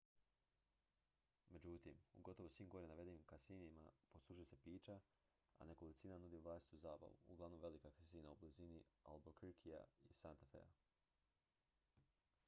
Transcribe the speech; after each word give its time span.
međutim 1.49 1.99
u 2.13 2.21
gotovo 2.21 2.49
svim 2.49 2.69
gore 2.69 2.87
navedenim 2.91 3.23
kasinima 3.31 3.91
poslužuju 4.13 4.45
se 4.45 4.57
pića 4.63 4.99
a 5.57 5.65
nekolicina 5.69 6.17
nudi 6.25 6.37
vlastitu 6.47 6.77
zabavu 6.87 7.17
uglavnom 7.27 7.59
velika 7.61 7.91
kasina 8.01 8.31
u 8.31 8.35
blizini 8.35 8.83
albuquerquea 9.03 9.85
i 10.09 10.13
santa 10.23 10.45
fea 10.51 10.75